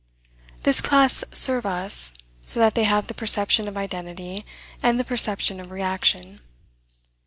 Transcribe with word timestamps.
This 0.63 0.81
class 0.81 1.23
serve 1.31 1.63
us, 1.63 2.15
so 2.43 2.59
that 2.59 2.73
they 2.73 2.85
have 2.85 3.05
the 3.05 3.13
perception 3.13 3.67
of 3.67 3.77
identity 3.77 4.47
and 4.81 4.99
the 4.99 5.03
perception 5.03 5.59
of 5.59 5.69
reaction. 5.69 6.39